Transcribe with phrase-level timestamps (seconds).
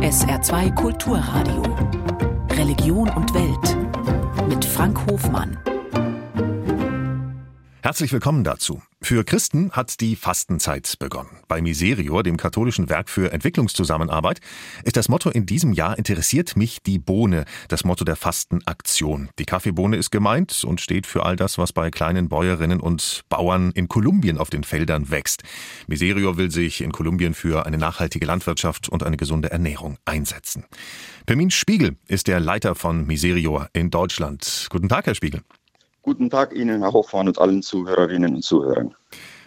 [0.00, 1.62] SR2 Kulturradio.
[2.50, 4.48] Religion und Welt.
[4.48, 5.58] Mit Frank Hofmann.
[7.82, 8.82] Herzlich willkommen dazu.
[9.06, 11.30] Für Christen hat die Fastenzeit begonnen.
[11.46, 14.40] Bei Miserior, dem katholischen Werk für Entwicklungszusammenarbeit,
[14.82, 19.28] ist das Motto in diesem Jahr interessiert mich die Bohne, das Motto der Fastenaktion.
[19.38, 23.70] Die Kaffeebohne ist gemeint und steht für all das, was bei kleinen Bäuerinnen und Bauern
[23.70, 25.44] in Kolumbien auf den Feldern wächst.
[25.86, 30.64] Miserior will sich in Kolumbien für eine nachhaltige Landwirtschaft und eine gesunde Ernährung einsetzen.
[31.26, 34.66] Permin Spiegel ist der Leiter von Miserior in Deutschland.
[34.68, 35.42] Guten Tag, Herr Spiegel.
[36.06, 38.94] Guten Tag Ihnen, Herr Hoffmann, und allen Zuhörerinnen und Zuhörern.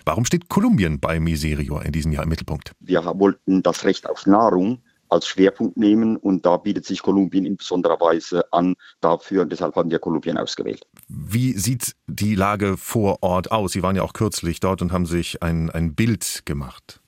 [0.04, 2.74] Warum steht Kolumbien bei Miserior in diesem Jahr im Mittelpunkt?
[2.82, 7.56] Wir wollten das Recht auf Nahrung als Schwerpunkt nehmen und da bietet sich Kolumbien in
[7.56, 10.86] besonderer Weise an dafür und deshalb haben wir Kolumbien ausgewählt.
[11.08, 13.72] Wie sieht die Lage vor Ort aus?
[13.72, 17.00] Sie waren ja auch kürzlich dort und haben sich ein, ein Bild gemacht.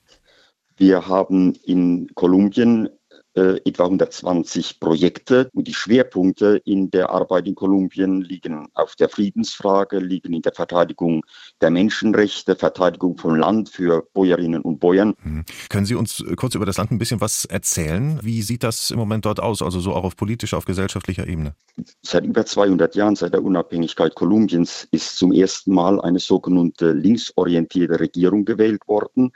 [0.78, 2.88] Wir haben in Kolumbien
[3.34, 5.48] äh, etwa 120 Projekte.
[5.54, 10.52] Und die Schwerpunkte in der Arbeit in Kolumbien liegen auf der Friedensfrage, liegen in der
[10.52, 11.24] Verteidigung
[11.60, 15.14] der Menschenrechte, Verteidigung von Land für Bäuerinnen und Bäuern.
[15.22, 15.44] Mhm.
[15.68, 18.18] Können Sie uns kurz über das Land ein bisschen was erzählen?
[18.22, 21.54] Wie sieht das im Moment dort aus, also so auch auf politischer, auf gesellschaftlicher Ebene?
[22.02, 27.98] Seit über 200 Jahren, seit der Unabhängigkeit Kolumbiens, ist zum ersten Mal eine sogenannte linksorientierte
[27.98, 29.32] Regierung gewählt worden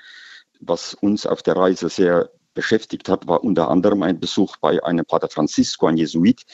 [0.61, 5.05] was uns auf der Reise sehr beschäftigt hat, war unter anderem ein Besuch bei einem
[5.05, 6.45] Pater Francisco, ein Jesuit,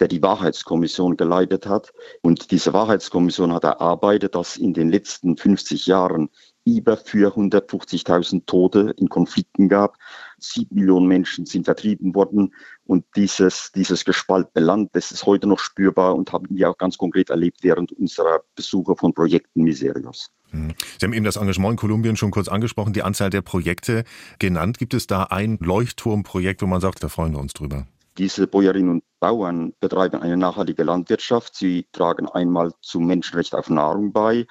[0.00, 1.92] der die Wahrheitskommission geleitet hat.
[2.20, 6.28] Und diese Wahrheitskommission hat erarbeitet, dass in den letzten 50 Jahren
[6.64, 9.96] über 450.000 Tote in Konflikten gab.
[10.38, 12.52] Sieben Millionen Menschen sind vertrieben worden.
[12.84, 16.98] Und dieses, dieses gespaltene Land, das ist heute noch spürbar und haben wir auch ganz
[16.98, 20.30] konkret erlebt während unserer Besuche von Projekten Miserios.
[20.52, 20.74] Hm.
[20.98, 24.04] Sie haben eben das Engagement in Kolumbien schon kurz angesprochen, die Anzahl der Projekte
[24.38, 24.78] genannt.
[24.78, 27.86] Gibt es da ein Leuchtturmprojekt, wo man sagt, da freuen wir uns drüber?
[28.18, 31.56] Diese Bäuerinnen und Bauern betreiben eine nachhaltige Landwirtschaft.
[31.56, 34.46] Sie tragen einmal zum Menschenrecht auf Nahrung bei.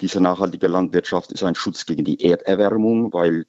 [0.00, 3.46] Diese nachhaltige Landwirtschaft ist ein Schutz gegen die Erderwärmung, weil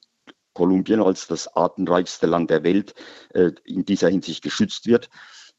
[0.52, 2.94] Kolumbien als das artenreichste Land der Welt
[3.32, 5.08] äh, in dieser Hinsicht geschützt wird.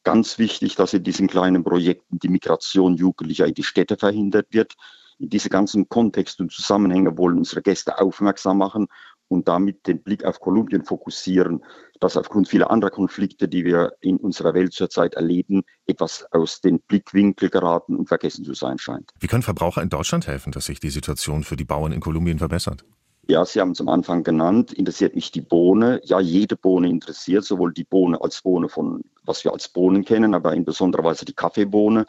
[0.04, 4.76] Ganz wichtig, dass in diesen kleinen Projekten die Migration Jugendlicher in die Städte verhindert wird
[5.28, 8.88] diese ganzen Kontexte und Zusammenhänge wollen unsere Gäste aufmerksam machen
[9.28, 11.64] und damit den Blick auf Kolumbien fokussieren,
[12.00, 16.80] dass aufgrund vieler anderer Konflikte, die wir in unserer Welt zurzeit erleben, etwas aus den
[16.82, 19.12] Blickwinkel geraten und vergessen zu sein scheint.
[19.20, 22.40] Wie können Verbraucher in Deutschland helfen, dass sich die Situation für die Bauern in Kolumbien
[22.40, 22.86] verbessert?
[23.26, 26.02] Ja, Sie haben es am Anfang genannt, interessiert mich die Bohne.
[26.04, 30.36] Ja, jede Bohne interessiert, sowohl die Bohne als Bohne von, was wir als Bohnen kennen,
[30.36, 32.06] aber in besonderer Weise die Kaffeebohne.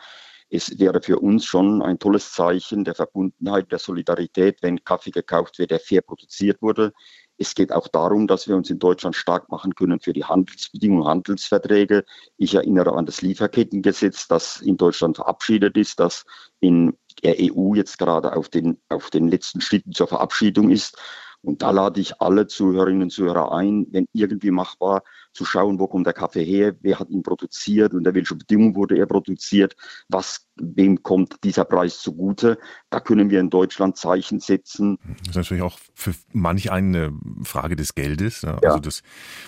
[0.56, 5.58] Es wäre für uns schon ein tolles Zeichen der Verbundenheit, der Solidarität, wenn Kaffee gekauft
[5.58, 6.92] wird, der fair produziert wurde.
[7.36, 11.08] Es geht auch darum, dass wir uns in Deutschland stark machen können für die Handelsbedingungen,
[11.08, 12.04] Handelsverträge.
[12.36, 16.24] Ich erinnere an das Lieferkettengesetz, das in Deutschland verabschiedet ist, das
[16.60, 20.96] in der EU jetzt gerade auf den, auf den letzten Schritten zur Verabschiedung ist.
[21.42, 25.02] Und da lade ich alle Zuhörerinnen und Zuhörer ein, wenn irgendwie machbar,
[25.34, 28.96] zu schauen, wo kommt der Kaffee her, wer hat ihn produziert, unter welchen Bedingungen wurde
[28.96, 29.74] er produziert,
[30.08, 32.58] was, wem kommt dieser Preis zugute.
[32.90, 34.98] Da können wir in Deutschland Zeichen setzen.
[35.18, 37.12] Das ist natürlich auch für manch eine
[37.42, 38.42] Frage des Geldes.
[38.42, 38.58] Ja.
[38.58, 39.02] Also das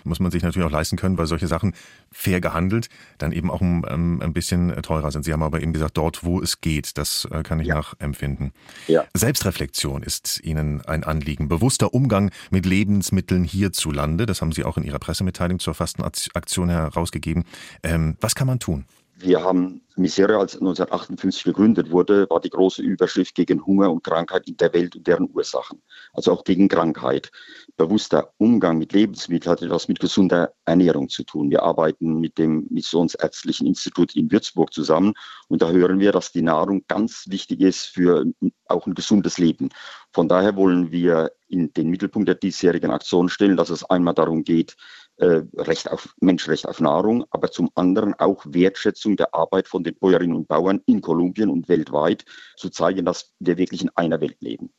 [0.05, 1.75] muss man sich natürlich auch leisten können, weil solche Sachen
[2.11, 5.25] fair gehandelt dann eben auch ein, ähm, ein bisschen teurer sind.
[5.25, 7.77] Sie haben aber eben gesagt, dort, wo es geht, das äh, kann ich ja.
[7.77, 8.53] nachempfinden.
[8.89, 9.05] Ja.
[9.15, 11.49] Selbstreflexion ist Ihnen ein Anliegen.
[11.49, 17.45] Bewusster Umgang mit Lebensmitteln hierzulande, das haben Sie auch in Ihrer Pressemitteilung zur Fastenaktion herausgegeben.
[17.83, 18.87] Ähm, was kann man tun?
[19.19, 24.47] Wir haben Miseria, als 1958 gegründet wurde, war die große Überschrift gegen Hunger und Krankheit
[24.47, 25.81] in der Welt und deren Ursachen.
[26.13, 27.31] Also auch gegen Krankheit.
[27.79, 31.51] Bewusster Umgang mit Lebensmitteln hat etwas mit gesunder Ernährung zu tun.
[31.51, 35.15] Wir arbeiten mit dem Missionsärztlichen Institut in Würzburg zusammen
[35.49, 38.27] und da hören wir, dass die Nahrung ganz wichtig ist für
[38.67, 39.71] auch ein gesundes Leben.
[40.13, 44.45] Von daher wollen wir in den Mittelpunkt der diesjährigen Aktion stellen, dass es einmal darum
[44.45, 44.77] geht,
[45.19, 49.95] äh, Recht auf Menschenrecht auf Nahrung, aber zum anderen auch Wertschätzung der Arbeit von den
[49.95, 52.25] Bäuerinnen und Bauern in Kolumbien und weltweit
[52.57, 54.71] zu zeigen, dass wir wirklich in einer Welt leben.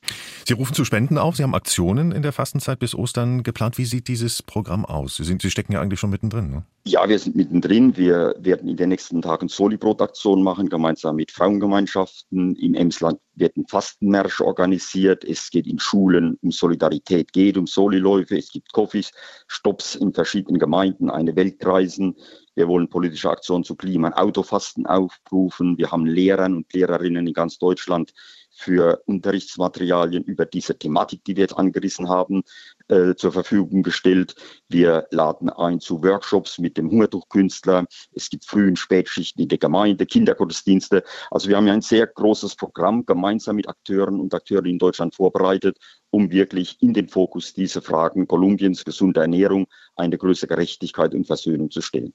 [0.45, 1.36] Sie rufen zu Spenden auf.
[1.36, 3.78] Sie haben Aktionen in der Fastenzeit bis Ostern geplant.
[3.78, 5.16] Wie sieht dieses Programm aus?
[5.16, 6.50] Sie, sind, Sie stecken ja eigentlich schon mittendrin.
[6.50, 6.63] Ne?
[6.86, 7.98] Ja, wir sind mittendrin.
[7.98, 12.56] Wir werden in den nächsten Tagen Soli-Brot-Aktion machen, gemeinsam mit Frauengemeinschaften.
[12.56, 15.24] Im Emsland wird ein Fastenmärsch organisiert.
[15.24, 18.38] Es geht in Schulen um Solidarität, geht um Soliläufe.
[18.38, 22.16] Es gibt Coffee-Stops in verschiedenen Gemeinden, eine Weltreisen.
[22.56, 25.78] Wir wollen politische Aktionen zu Klima- Autofasten aufrufen.
[25.78, 28.13] Wir haben Lehrern und Lehrerinnen in ganz Deutschland
[28.57, 32.42] für Unterrichtsmaterialien über diese Thematik, die wir jetzt angerissen haben,
[32.88, 34.36] äh, zur Verfügung gestellt.
[34.68, 37.86] Wir laden ein zu Workshops mit dem Hungertuchkünstler.
[38.13, 41.04] Es gibt Früh- und Spätschichten in der Gemeinde, Kindergottesdienste.
[41.30, 45.13] Also wir haben ja ein sehr großes Programm gemeinsam mit Akteuren und Akteuren in Deutschland
[45.13, 45.77] vorbereitet,
[46.09, 51.69] um wirklich in den Fokus diese Fragen Kolumbiens, gesunde Ernährung, eine größere Gerechtigkeit und Versöhnung
[51.69, 52.13] zu stellen.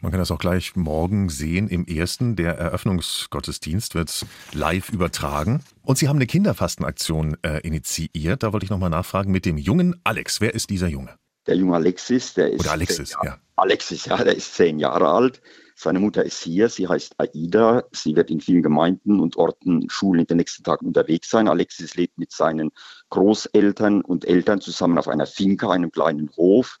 [0.00, 2.36] Man kann das auch gleich morgen sehen im ersten.
[2.36, 5.62] Der Eröffnungsgottesdienst wird live übertragen.
[5.82, 8.42] Und Sie haben eine Kinderfastenaktion äh, initiiert.
[8.42, 10.40] Da wollte ich nochmal nachfragen mit dem jungen Alex.
[10.40, 11.10] Wer ist dieser Junge?
[11.46, 12.60] Der junge Alexis, der ist.
[12.60, 13.38] Oder Alexis, ja.
[13.56, 15.40] Alexis, ja, der ist zehn Jahre alt.
[15.74, 17.84] Seine Mutter ist hier, sie heißt Aida.
[17.92, 21.48] Sie wird in vielen Gemeinden und Orten, Schulen in den nächsten Tagen unterwegs sein.
[21.48, 22.70] Alexis lebt mit seinen
[23.10, 26.78] Großeltern und Eltern zusammen auf einer Finca, einem kleinen Hof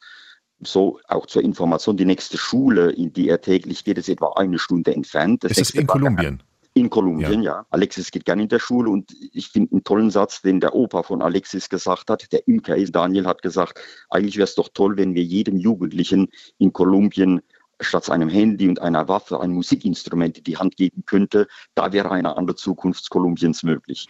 [0.64, 4.58] so auch zur Information, die nächste Schule, in die er täglich geht, ist etwa eine
[4.58, 5.44] Stunde entfernt.
[5.44, 6.42] Das ist in Kolumbien?
[6.74, 7.56] In Kolumbien, ja.
[7.56, 7.66] ja.
[7.70, 11.02] Alexis geht gerne in der Schule und ich finde einen tollen Satz, den der Opa
[11.02, 12.32] von Alexis gesagt hat.
[12.32, 13.78] Der Imker Daniel hat gesagt,
[14.08, 16.28] eigentlich wäre es doch toll, wenn wir jedem Jugendlichen
[16.58, 17.42] in Kolumbien
[17.80, 21.46] statt einem Handy und einer Waffe ein Musikinstrument in die Hand geben könnte.
[21.74, 24.06] Da wäre eine andere Zukunft Kolumbiens möglich.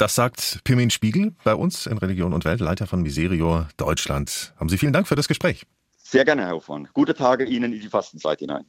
[0.00, 4.54] Das sagt Pirmin Spiegel bei uns in Religion und Welt, Leiter von Miserior Deutschland.
[4.56, 5.66] Haben Sie vielen Dank für das Gespräch.
[6.02, 6.88] Sehr gerne, Herr Hoffmann.
[6.94, 8.64] Gute Tage Ihnen in die Fastenzeit hinein.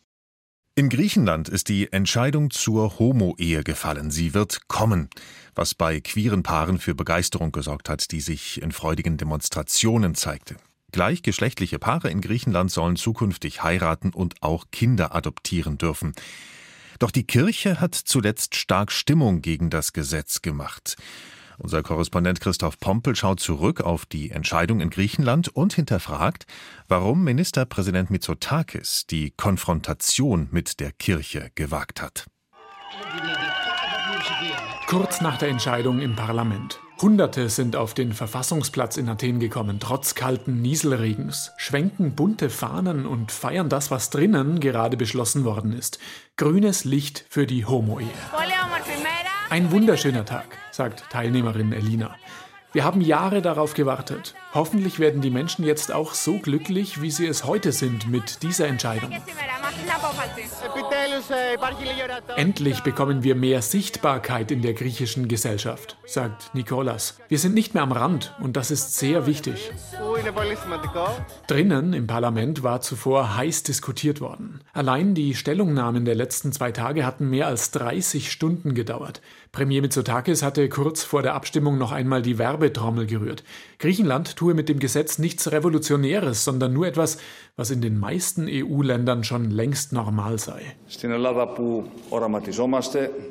[0.76, 4.12] In Griechenland ist die Entscheidung zur Homo-Ehe gefallen.
[4.12, 5.10] Sie wird kommen,
[5.56, 10.58] was bei queeren Paaren für Begeisterung gesorgt hat, die sich in freudigen Demonstrationen zeigte.
[10.92, 16.14] Gleichgeschlechtliche Paare in Griechenland sollen zukünftig heiraten und auch Kinder adoptieren dürfen.
[17.02, 20.98] Doch die Kirche hat zuletzt stark Stimmung gegen das Gesetz gemacht.
[21.58, 26.46] Unser Korrespondent Christoph Pompel schaut zurück auf die Entscheidung in Griechenland und hinterfragt,
[26.88, 32.28] warum Ministerpräsident Mitsotakis die Konfrontation mit der Kirche gewagt hat.
[34.86, 36.80] Kurz nach der Entscheidung im Parlament.
[37.02, 43.32] Hunderte sind auf den Verfassungsplatz in Athen gekommen, trotz kalten Nieselregens, schwenken bunte Fahnen und
[43.32, 45.98] feiern das, was drinnen gerade beschlossen worden ist.
[46.38, 48.08] Grünes Licht für die Homo-Ehe.
[49.50, 52.16] Ein wunderschöner Tag, sagt Teilnehmerin Elina.
[52.72, 54.36] Wir haben Jahre darauf gewartet.
[54.54, 58.68] Hoffentlich werden die Menschen jetzt auch so glücklich, wie sie es heute sind mit dieser
[58.68, 59.12] Entscheidung.
[62.36, 67.20] Endlich bekommen wir mehr Sichtbarkeit in der griechischen Gesellschaft, sagt Nikolas.
[67.30, 69.72] Wir sind nicht mehr am Rand und das ist sehr wichtig.
[71.48, 74.62] Drinnen im Parlament war zuvor heiß diskutiert worden.
[74.74, 79.22] Allein die Stellungnahmen der letzten zwei Tage hatten mehr als 30 Stunden gedauert.
[79.52, 83.44] Premier Mitsotakis hatte kurz vor der Abstimmung noch einmal die Werbetrommel gerührt.
[83.80, 87.20] Griechenland tue mit dem Gesetz nichts Revolutionäres, sondern nur etwas,
[87.58, 90.64] was in den meisten EU-Ländern schon längst normal sei.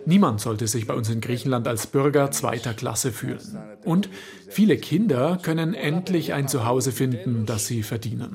[0.06, 3.58] Niemand sollte sich bei uns in Griechenland als Bürger zweiter Klasse fühlen.
[3.84, 4.08] Und
[4.48, 8.32] viele Kinder können endlich ein Zuhause finden, das sie verdienen.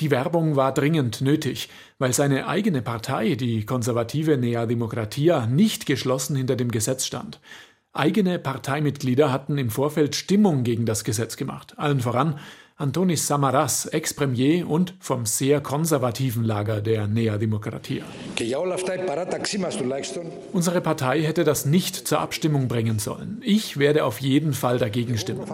[0.00, 1.68] Die Werbung war dringend nötig,
[1.98, 7.38] weil seine eigene Partei, die konservative Nea Demokratia, nicht geschlossen hinter dem Gesetz stand.
[7.94, 12.38] Eigene Parteimitglieder hatten im Vorfeld Stimmung gegen das Gesetz gemacht, allen voran
[12.78, 18.02] Antonis Samaras, Ex-Premier und vom sehr konservativen Lager der Nea Demokratia.
[20.52, 23.42] Unsere Partei hätte das nicht zur Abstimmung bringen sollen.
[23.44, 25.44] Ich werde auf jeden Fall dagegen stimmen.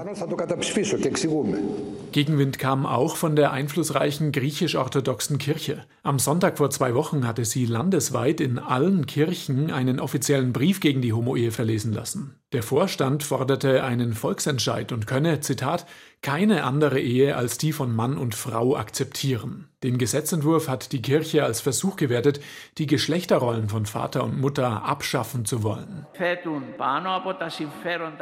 [2.13, 5.85] Gegenwind kam auch von der einflussreichen griechisch-orthodoxen Kirche.
[6.09, 11.03] Am Sonntag vor zwei Wochen hatte sie landesweit in allen Kirchen einen offiziellen Brief gegen
[11.03, 12.41] die Homo-Ehe verlesen lassen.
[12.55, 15.85] Der Vorstand forderte einen Volksentscheid und könne, Zitat,
[16.23, 19.69] keine andere Ehe als die von Mann und Frau akzeptieren.
[19.83, 22.41] Den Gesetzentwurf hat die Kirche als Versuch gewertet,
[22.79, 26.07] die Geschlechterrollen von Vater und Mutter abschaffen zu wollen.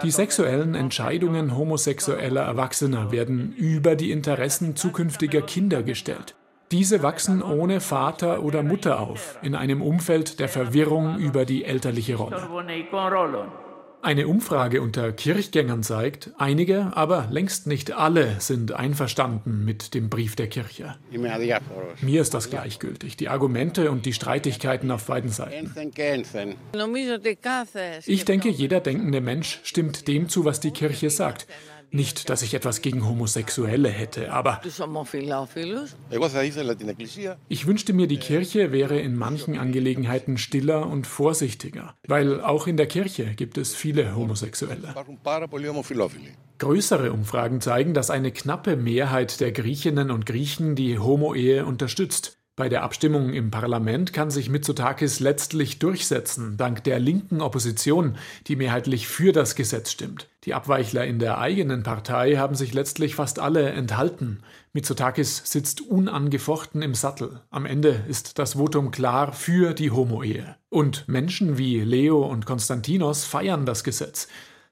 [0.02, 6.34] Die sexuellen Entscheidungen homosexueller Erwachsener werden über die Interessen zukünftiger Kinder gestellt.
[6.72, 12.16] Diese wachsen ohne Vater oder Mutter auf, in einem Umfeld der Verwirrung über die elterliche
[12.16, 12.48] Rolle.
[14.02, 20.36] Eine Umfrage unter Kirchgängern zeigt, einige, aber längst nicht alle sind einverstanden mit dem Brief
[20.36, 20.94] der Kirche.
[22.02, 25.72] Mir ist das gleichgültig, die Argumente und die Streitigkeiten auf beiden Seiten.
[28.06, 31.46] Ich denke, jeder denkende Mensch stimmt dem zu, was die Kirche sagt.
[31.90, 34.60] Nicht, dass ich etwas gegen Homosexuelle hätte, aber
[37.48, 42.76] ich wünschte mir, die Kirche wäre in manchen Angelegenheiten stiller und vorsichtiger, weil auch in
[42.76, 44.94] der Kirche gibt es viele Homosexuelle.
[46.58, 52.38] Größere Umfragen zeigen, dass eine knappe Mehrheit der Griechinnen und Griechen die Homo-Ehe unterstützt.
[52.58, 58.56] Bei der Abstimmung im Parlament kann sich Mitsotakis letztlich durchsetzen, dank der linken Opposition, die
[58.56, 60.26] mehrheitlich für das Gesetz stimmt.
[60.44, 64.38] Die Abweichler in der eigenen Partei haben sich letztlich fast alle enthalten.
[64.72, 67.42] Mitsotakis sitzt unangefochten im Sattel.
[67.50, 70.56] Am Ende ist das Votum klar für die Homo-Ehe.
[70.70, 74.28] Und Menschen wie Leo und Konstantinos feiern das Gesetz.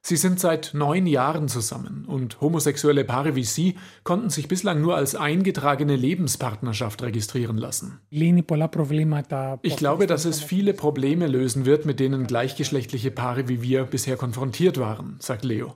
[0.06, 4.96] Sie sind seit neun Jahren zusammen und homosexuelle Paare wie Sie konnten sich bislang nur
[4.96, 8.00] als eingetragene Lebenspartnerschaft registrieren lassen.
[9.62, 14.18] Ich glaube, dass es viele Probleme lösen wird, mit denen gleichgeschlechtliche Paare wie wir bisher
[14.18, 15.74] konfrontiert waren, sagt Leo.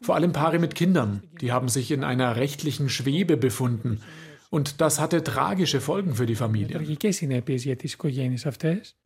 [0.00, 4.00] Vor allem Paare mit Kindern, die haben sich in einer rechtlichen Schwebe befunden
[4.50, 6.78] und das hatte tragische Folgen für die Familie.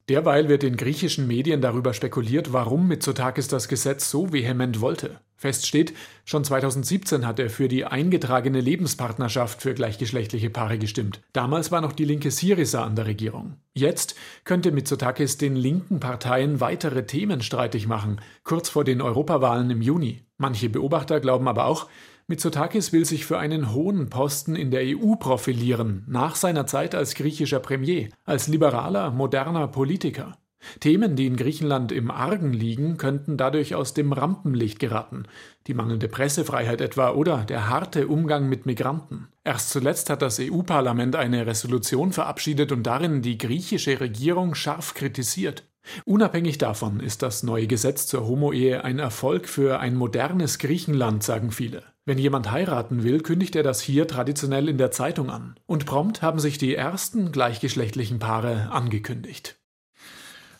[0.08, 5.20] Derweil wird in griechischen Medien darüber spekuliert, warum Mitsotakis das Gesetz so vehement wollte.
[5.36, 5.92] Fest steht,
[6.24, 11.20] schon 2017 hat er für die eingetragene Lebenspartnerschaft für gleichgeschlechtliche Paare gestimmt.
[11.32, 13.56] Damals war noch die linke Syriza an der Regierung.
[13.74, 19.82] Jetzt könnte Mitsotakis den linken Parteien weitere Themen streitig machen, kurz vor den Europawahlen im
[19.82, 20.22] Juni.
[20.36, 21.88] Manche Beobachter glauben aber auch,
[22.26, 27.14] Mitsotakis will sich für einen hohen Posten in der EU profilieren, nach seiner Zeit als
[27.14, 30.38] griechischer Premier, als liberaler, moderner Politiker.
[30.80, 35.24] Themen, die in Griechenland im Argen liegen, könnten dadurch aus dem Rampenlicht geraten.
[35.66, 39.28] Die mangelnde Pressefreiheit etwa oder der harte Umgang mit Migranten.
[39.44, 45.64] Erst zuletzt hat das EU-Parlament eine Resolution verabschiedet und darin die griechische Regierung scharf kritisiert.
[46.04, 51.50] Unabhängig davon ist das neue Gesetz zur Homo-Ehe ein Erfolg für ein modernes Griechenland, sagen
[51.50, 51.82] viele.
[52.04, 55.54] Wenn jemand heiraten will, kündigt er das hier traditionell in der Zeitung an.
[55.66, 59.60] Und prompt haben sich die ersten gleichgeschlechtlichen Paare angekündigt.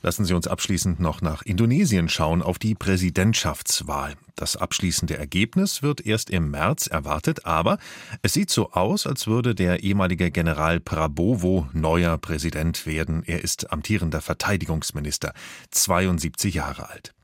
[0.03, 4.15] Lassen Sie uns abschließend noch nach Indonesien schauen auf die Präsidentschaftswahl.
[4.37, 7.79] Das abschließende Ergebnis wird erst im März erwartet, aber
[8.23, 13.23] es sieht so aus, als würde der ehemalige General Prabowo neuer Präsident werden.
[13.25, 15.35] Er ist amtierender Verteidigungsminister,
[15.71, 17.15] 72 Jahre alt.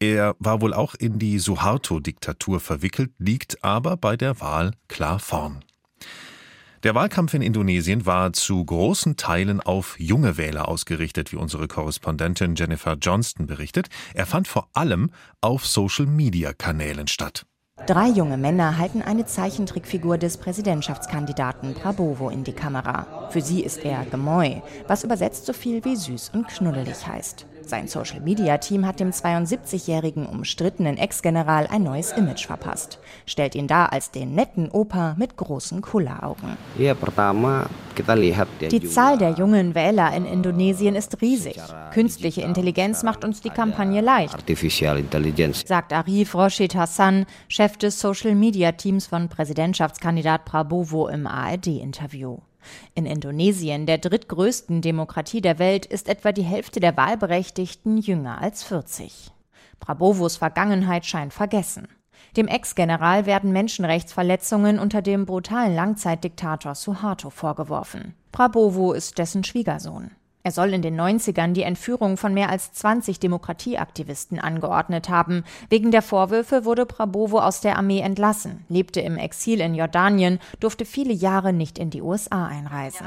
[0.00, 5.64] Er war wohl auch in die Suharto-Diktatur verwickelt, liegt aber bei der Wahl klar vorn.
[6.82, 12.56] Der Wahlkampf in Indonesien war zu großen Teilen auf junge Wähler ausgerichtet, wie unsere Korrespondentin
[12.56, 13.88] Jennifer Johnston berichtet.
[14.12, 15.10] Er fand vor allem
[15.40, 17.46] auf Social-Media-Kanälen statt.
[17.86, 23.28] Drei junge Männer halten eine Zeichentrickfigur des Präsidentschaftskandidaten Prabowo in die Kamera.
[23.30, 27.46] Für sie ist er Gemoy, was übersetzt so viel wie süß und knuddelig heißt.
[27.68, 34.10] Sein Social-Media-Team hat dem 72-jährigen umstrittenen Ex-General ein neues Image verpasst, stellt ihn dar als
[34.10, 36.56] den netten Opa mit großen Kulleraugen.
[36.76, 41.56] Die Zahl der jungen Wähler in Indonesien ist riesig.
[41.92, 44.44] Künstliche Intelligenz macht uns die Kampagne leicht,
[45.66, 52.38] sagt Arif Roshid Hassan, Chef des Social-Media-Teams von Präsidentschaftskandidat Prabowo im ARD-Interview.
[52.94, 58.62] In Indonesien, der drittgrößten Demokratie der Welt, ist etwa die Hälfte der Wahlberechtigten jünger als
[58.62, 59.32] 40.
[59.80, 61.88] Prabowos Vergangenheit scheint vergessen.
[62.36, 68.14] Dem Ex-General werden Menschenrechtsverletzungen unter dem brutalen Langzeitdiktator Suharto vorgeworfen.
[68.32, 70.10] Prabowo ist dessen Schwiegersohn.
[70.46, 75.42] Er soll in den 90ern die Entführung von mehr als 20 Demokratieaktivisten angeordnet haben.
[75.70, 80.84] Wegen der Vorwürfe wurde Prabowo aus der Armee entlassen, lebte im Exil in Jordanien, durfte
[80.84, 83.06] viele Jahre nicht in die USA einreisen.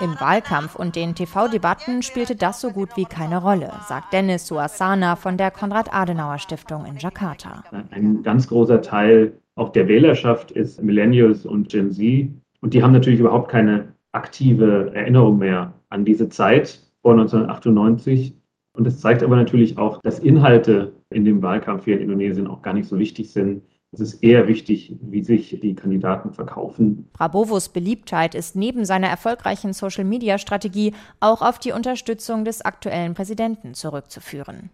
[0.00, 5.14] Im Wahlkampf und den TV-Debatten spielte das so gut wie keine Rolle, sagt Dennis Suasana
[5.14, 7.62] von der Konrad-Adenauer-Stiftung in Jakarta.
[7.92, 12.30] Ein ganz großer Teil auch der Wählerschaft ist Millennials und Gen Z.
[12.60, 18.34] Und die haben natürlich überhaupt keine aktive Erinnerung mehr an diese Zeit vor 1998.
[18.72, 22.62] Und es zeigt aber natürlich auch, dass Inhalte in dem Wahlkampf hier in Indonesien auch
[22.62, 23.62] gar nicht so wichtig sind.
[23.90, 27.08] Es ist eher wichtig, wie sich die Kandidaten verkaufen.
[27.14, 34.70] Prabovos Beliebtheit ist neben seiner erfolgreichen Social-Media-Strategie auch auf die Unterstützung des aktuellen Präsidenten zurückzuführen.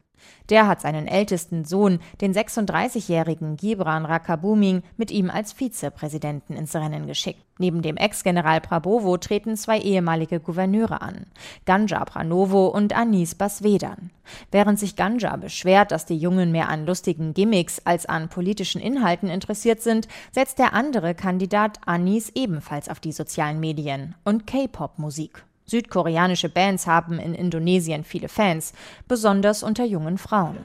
[0.50, 7.06] Der hat seinen ältesten Sohn, den 36-jährigen Gibran Rakabuming, mit ihm als Vizepräsidenten ins Rennen
[7.06, 7.42] geschickt.
[7.58, 11.26] Neben dem Ex-General Prabowo treten zwei ehemalige Gouverneure an,
[11.64, 14.10] Ganja Pranovo und Anis Basvedan.
[14.50, 19.30] Während sich Ganja beschwert, dass die Jungen mehr an lustigen Gimmicks als an politischen Inhalten
[19.30, 25.44] interessiert sind, setzt der andere Kandidat Anis ebenfalls auf die sozialen Medien und K-Pop-Musik.
[25.66, 28.72] Südkoreanische Bands haben in Indonesien viele Fans,
[29.08, 30.58] besonders unter jungen Frauen.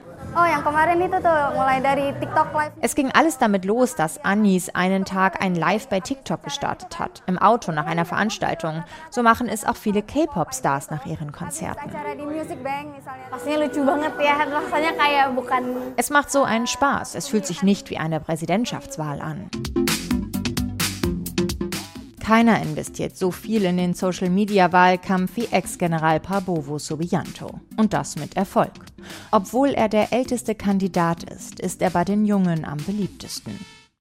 [2.80, 7.22] Es ging alles damit los, dass Anis einen Tag ein Live bei TikTok gestartet hat,
[7.26, 8.84] im Auto nach einer Veranstaltung.
[9.10, 11.90] So machen es auch viele K-Pop-Stars nach ihren Konzerten.
[15.96, 17.14] Es macht so einen Spaß.
[17.14, 19.50] Es fühlt sich nicht wie eine Präsidentschaftswahl an.
[22.30, 27.58] Keiner investiert so viel in den Social-Media-Wahlkampf wie Ex-General Prabowo Subianto.
[27.76, 28.70] Und das mit Erfolg.
[29.32, 33.58] Obwohl er der älteste Kandidat ist, ist er bei den Jungen am beliebtesten.